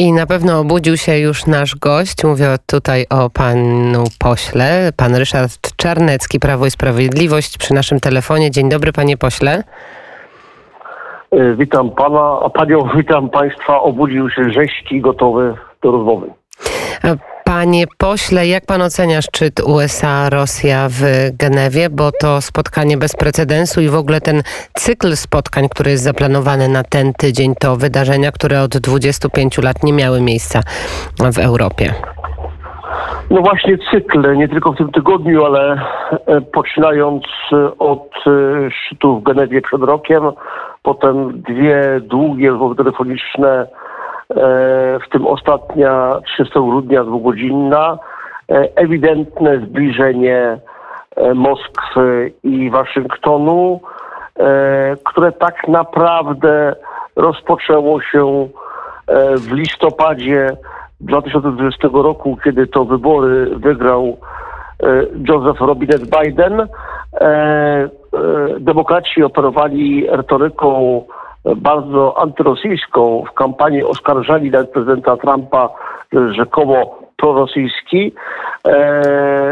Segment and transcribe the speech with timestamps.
[0.00, 2.24] I na pewno obudził się już nasz gość.
[2.24, 8.50] Mówię tutaj o panu pośle, pan Ryszard Czarnecki, Prawo i Sprawiedliwość przy naszym telefonie.
[8.50, 9.64] Dzień dobry, panie pośle.
[11.30, 13.80] E, Witam pana, a panią witam państwa.
[13.80, 16.26] Obudził się rzeźki gotowy do rozmowy.
[17.58, 21.02] Panie pośle, jak pan ocenia szczyt USA-Rosja w
[21.38, 21.90] Genewie?
[21.90, 24.42] Bo to spotkanie bez precedensu i w ogóle ten
[24.74, 29.92] cykl spotkań, który jest zaplanowany na ten tydzień, to wydarzenia, które od 25 lat nie
[29.92, 30.60] miały miejsca
[31.32, 31.94] w Europie.
[33.30, 35.80] No właśnie cykl, nie tylko w tym tygodniu, ale
[36.26, 40.22] e, poczynając e, od e, szczytu w Genewie przed rokiem,
[40.82, 43.66] potem dwie długie rozmowy telefoniczne,
[45.00, 47.98] w tym ostatnia 30 grudnia dwugodzinna,
[48.76, 50.58] ewidentne zbliżenie
[51.34, 53.80] Moskwy i Waszyngtonu,
[55.04, 56.74] które tak naprawdę
[57.16, 58.48] rozpoczęło się
[59.36, 60.56] w listopadzie
[61.00, 64.16] 2020 roku, kiedy to wybory wygrał
[64.82, 66.68] e, Joseph Robinette Biden, e,
[67.20, 67.88] e,
[68.60, 71.02] demokraci operowali retoryką
[71.56, 73.24] bardzo antyrosyjską.
[73.30, 75.68] W kampanii oskarżali nawet prezydenta Trumpa,
[76.12, 78.12] że rzekomo prorosyjski.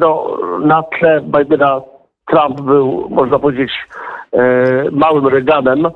[0.00, 0.26] No,
[0.60, 1.80] na tle Bidena
[2.26, 3.72] Trump był, można powiedzieć,
[4.92, 5.86] małym Reaganem,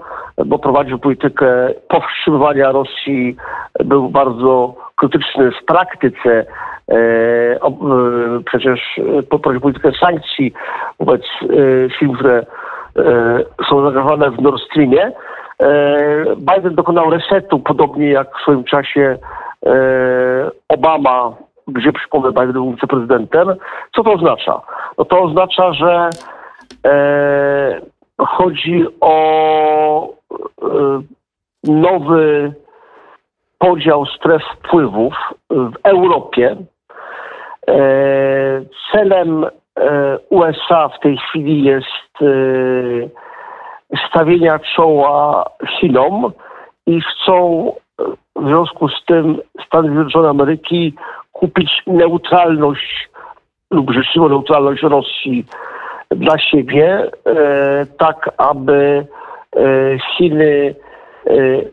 [0.47, 3.37] bo prowadził politykę powstrzymywania Rosji,
[3.85, 7.59] był bardzo krytyczny w praktyce e, e,
[8.45, 10.53] przecież prowadzi politykę sankcji
[11.01, 11.47] wobec e,
[11.99, 12.45] firm, które e,
[13.69, 15.13] są zaangażowane w Nord Streamie.
[15.63, 19.19] E, Biden dokonał resetu, podobnie jak w swoim czasie
[19.67, 19.71] e,
[20.69, 21.33] Obama,
[21.69, 23.49] gdzie przypomnę, Biden był wiceprezydentem.
[23.97, 24.61] Co to oznacza?
[24.99, 26.11] No to oznacza, że
[28.19, 30.09] chodzi o
[31.65, 32.53] nowy
[33.59, 35.15] podział stref wpływów
[35.51, 36.57] w Europie.
[37.69, 37.81] E,
[38.93, 42.27] celem e, USA w tej chwili jest e,
[44.09, 46.33] stawienia czoła Chinom
[46.87, 47.73] i chcą
[48.37, 50.95] w związku z tym Stany Zjednoczone Ameryki
[51.33, 53.09] kupić neutralność
[53.71, 55.47] lub życzliwą neutralność Rosji
[56.11, 57.11] dla siebie,
[57.99, 59.07] tak aby
[60.17, 60.75] Chiny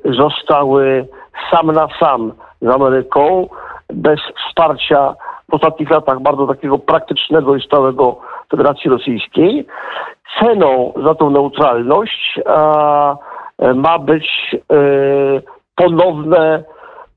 [0.06, 1.08] zostały
[1.52, 3.48] sam na sam z Ameryką,
[3.94, 5.16] bez wsparcia
[5.50, 8.22] w ostatnich latach bardzo takiego praktycznego i stałego
[8.52, 9.66] Federacji Rosyjskiej.
[10.40, 13.18] Ceną za tą neutralność a,
[13.76, 14.78] ma być e,
[15.76, 16.64] ponowne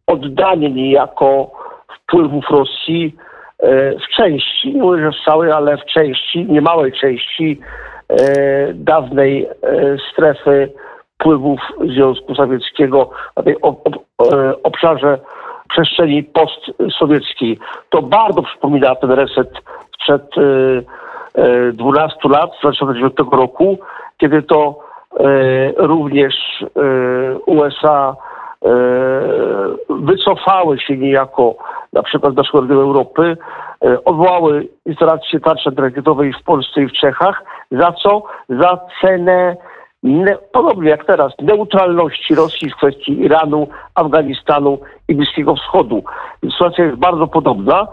[0.07, 1.51] oddanie niejako
[1.97, 3.17] wpływów Rosji
[3.59, 7.61] e, w części, nie mówię, że w całej, ale w części, niemałej części
[8.09, 10.73] e, dawnej e, strefy
[11.15, 11.61] wpływów
[11.95, 13.59] Związku Sowieckiego na tej e,
[14.63, 15.19] obszarze
[15.69, 17.59] przestrzeni postsowieckiej.
[17.91, 19.51] To bardzo przypomina ten reset
[19.95, 20.27] sprzed
[21.73, 23.79] 12 e, e, lat, z 2009 roku,
[24.19, 24.79] kiedy to
[25.77, 26.35] również
[27.47, 28.17] USA
[29.89, 31.55] wycofały się niejako
[31.93, 33.37] na przykład naszego regionu Europy,
[34.05, 37.45] odwołały instalację tarczy antyrakietowej w Polsce i w Czechach.
[37.71, 38.23] Za co?
[38.49, 39.57] Za cenę
[40.03, 44.79] ne, podobnie jak teraz, neutralności Rosji w kwestii Iranu, Afganistanu
[45.09, 46.03] i Bliskiego Wschodu.
[46.53, 47.87] Sytuacja jest bardzo podobna e,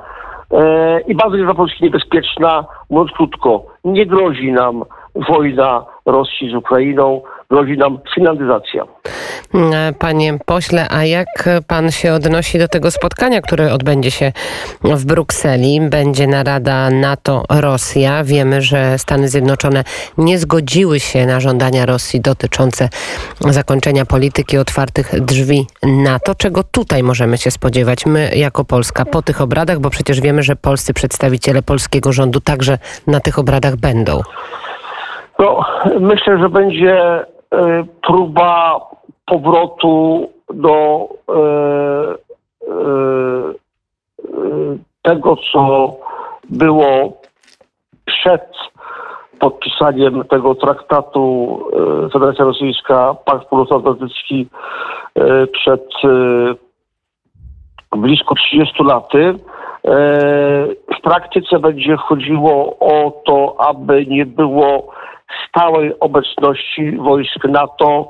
[1.07, 3.63] i bardzo jest dla Polski niebezpieczna, mówiąc krótko.
[3.83, 4.83] Nie grozi nam
[5.15, 8.83] wojna Rosji z Ukrainą, grozi nam finlandyzacja.
[9.99, 14.31] Panie pośle, a jak pan się odnosi do tego spotkania, które odbędzie się
[14.83, 15.81] w Brukseli?
[15.89, 18.23] Będzie narada NATO-Rosja.
[18.23, 19.83] Wiemy, że Stany Zjednoczone
[20.17, 22.89] nie zgodziły się na żądania Rosji dotyczące
[23.39, 26.35] zakończenia polityki otwartych drzwi NATO.
[26.35, 30.55] Czego tutaj możemy się spodziewać my jako Polska po tych obradach, bo przecież wiemy, że
[30.55, 32.77] polscy przedstawiciele polskiego rządu także
[33.07, 34.21] na tych obradach będą.
[35.39, 35.65] No,
[35.99, 37.25] myślę, że będzie
[38.01, 38.81] próba
[39.25, 41.39] powrotu do y,
[42.63, 43.59] y,
[45.01, 45.95] tego, co
[46.49, 47.21] było
[48.05, 48.51] przed
[49.39, 51.59] podpisaniem tego traktatu
[52.13, 54.47] Federacja Rosyjska, Pakt Północnoatlantycki
[55.51, 55.89] przed
[57.91, 59.33] blisko 30 laty.
[60.97, 64.91] W praktyce będzie chodziło o to, aby nie było
[65.49, 68.09] stałej obecności wojsk NATO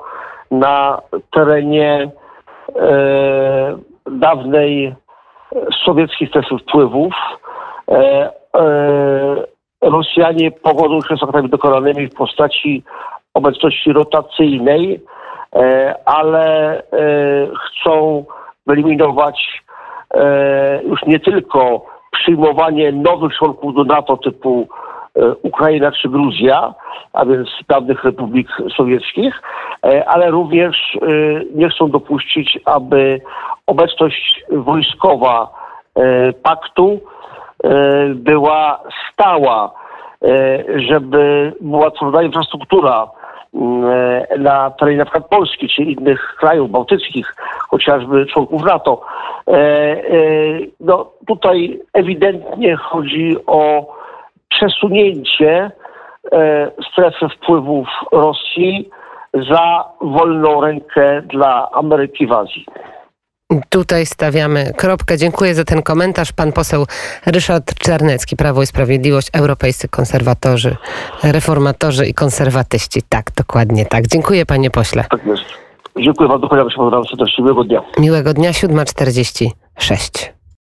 [0.52, 1.02] na
[1.32, 2.12] terenie
[2.76, 3.78] e,
[4.12, 4.96] dawnej
[5.86, 7.14] sowieckiej strefy wpływów.
[7.92, 12.84] E, e, Rosjanie powodzą się z aktami dokonanymi w postaci
[13.34, 15.02] obecności rotacyjnej,
[15.56, 16.84] e, ale e,
[17.56, 18.26] chcą
[18.68, 19.64] wyeliminować
[20.14, 24.68] e, już nie tylko przyjmowanie nowych członków do NATO typu
[25.42, 26.74] Ukraina czy Gruzja,
[27.14, 29.42] a więc dawnych republik sowieckich,
[29.86, 31.08] e, ale również e,
[31.56, 33.22] nie chcą dopuścić, aby
[33.68, 35.50] obecność wojskowa
[35.96, 37.00] e, paktu
[37.64, 37.70] e,
[38.14, 38.84] była
[39.14, 39.72] stała,
[40.24, 43.08] e, żeby była tworzona infrastruktura
[43.54, 47.36] e, na terenie na przykład Polski czy innych krajów bałtyckich,
[47.70, 49.02] chociażby członków NATO.
[49.48, 50.00] E, e,
[50.80, 53.99] No tutaj ewidentnie chodzi o
[54.50, 55.72] przesunięcie
[56.32, 58.90] e, strefy wpływów Rosji
[59.52, 62.66] za wolną rękę dla Ameryki w Azji.
[63.70, 65.18] Tutaj stawiamy kropkę.
[65.18, 66.34] Dziękuję za ten komentarz.
[66.34, 66.86] Pan poseł
[67.26, 70.76] Ryszard Czarnecki, Prawo i Sprawiedliwość, europejscy konserwatorzy,
[71.24, 73.02] reformatorzy i konserwatyści.
[73.10, 74.08] Tak, dokładnie tak.
[74.08, 75.04] Dziękuję panie pośle.
[75.10, 75.44] Tak jest.
[75.98, 77.82] Dziękuję bardzo, pozdrawiam serdecznie, miłego dnia.
[78.00, 80.39] Miłego dnia, 7.46.